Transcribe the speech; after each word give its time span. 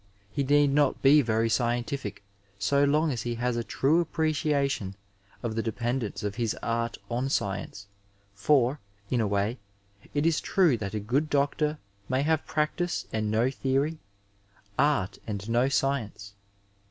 He 0.31 0.43
need 0.43 0.71
not 0.73 1.03
be 1.03 1.21
very 1.21 1.47
scientific 1.47 2.23
so 2.57 2.83
long 2.83 3.11
as 3.11 3.21
he 3.21 3.35
has 3.35 3.55
a 3.55 3.63
true 3.63 4.01
appreciation 4.01 4.95
of 5.43 5.53
the 5.53 5.61
dependence 5.61 6.23
of 6.23 6.37
his 6.37 6.57
art 6.63 6.97
on 7.11 7.29
science, 7.29 7.85
for, 8.33 8.79
in 9.11 9.21
a 9.21 9.27
way, 9.27 9.59
it 10.15 10.25
is 10.25 10.41
true 10.41 10.75
that 10.77 10.95
a 10.95 10.99
good 10.99 11.29
doctor 11.29 11.77
may 12.09 12.23
have 12.23 12.47
prac 12.47 12.77
tice 12.77 13.05
and 13.13 13.29
no 13.29 13.51
theory, 13.51 13.99
art 14.79 15.19
and 15.27 15.47
no 15.47 15.69
science. 15.69 16.33